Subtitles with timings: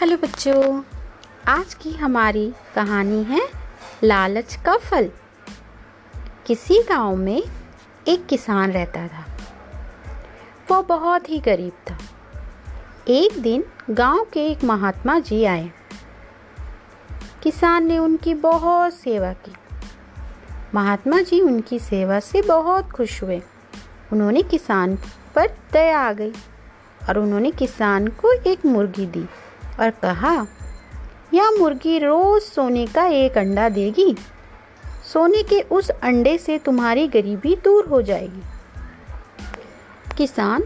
[0.00, 0.82] Hello बच्चों,
[1.48, 3.48] आज की हमारी कहानी है
[4.04, 5.10] लालच का फल।
[6.46, 7.42] किसी गाँव में
[8.08, 9.26] एक किसान रहता था।
[10.70, 11.98] वो बहुत ही गरीब था।
[13.08, 15.72] एक दिन गाँव के एक महात्मा जी आए।
[17.42, 19.52] किसान ने उनकी बहुत सेवा की।
[20.74, 23.42] महात्मा जी उनकी सेवा से बहुत खुश हुए।
[24.12, 24.98] उन्होंने किसान
[25.34, 26.32] पर दया आ गई
[27.08, 29.28] और उन्होंने किसान को एक मुर्गी दी।
[29.80, 30.46] और कहा,
[31.34, 34.16] यह मुर्गी रोज सोने का एक अंडा देगी।
[35.12, 38.42] सोने के उस अंडे से तुम्हारी गरीबी दूर हो जाएगी।
[40.16, 40.64] किसान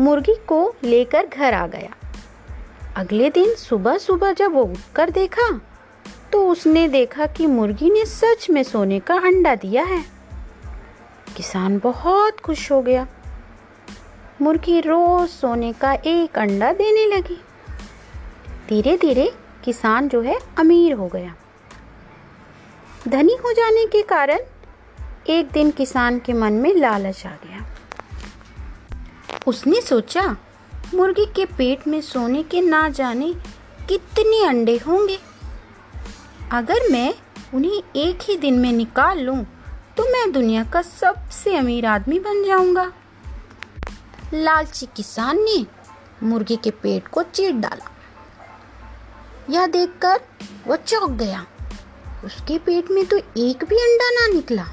[0.00, 1.94] मुर्गी को लेकर घर आ गया।
[2.96, 5.60] अगले दिन सुबह सुबह जब वो उठकर देखा
[6.32, 10.04] तो उसने देखा कि मुर्गी ने सच में सोने का अंडा दिया है।
[11.36, 13.06] किसान बहुत खुश हो गया।
[14.40, 17.40] मुर्गी रोज सोने का एक अंडा देने लगी।
[18.72, 19.24] धीरे धीरे
[19.64, 21.34] किसान जो है अमीर हो गया।
[23.08, 24.38] धनी हो जाने के कारण
[25.28, 27.64] एक दिन किसान के मन में लालच आ गया।
[29.46, 30.24] उसने सोचा,
[30.94, 33.32] मुर्गी के पेट में सोने के ना जाने
[33.88, 35.18] कितने अंडे होंगे।
[36.52, 37.14] अगर मैं
[37.54, 39.44] उन्हें एक ही दिन में निकाल लूँ
[39.96, 42.92] तो मैं दुनिया का सबसे अमीर आदमी बन जाऊँगा।
[44.34, 45.64] लालची किसान ने
[46.22, 47.88] मुर्गी के पेट को चीर डाला।
[49.50, 50.20] यह देखकर
[50.66, 51.46] वह चौंक गया।
[52.24, 54.66] उसके पेट में तो एक भी अंडा ना निकला।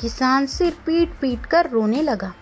[0.00, 2.34] किसान सिर पीट पीट कर रोने लगा।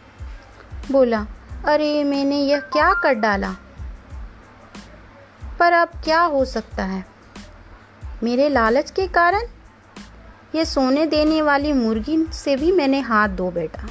[0.90, 1.26] बोला,
[1.64, 3.56] अरे, मैंने यह क्या कर डाला?
[5.58, 7.04] पर अब क्या हो सकता है?
[8.22, 9.40] मेरे लालच के कारण
[10.54, 13.88] ये सोने देने वाली मुर्गी से भी मैंने हाथ धो बैठा।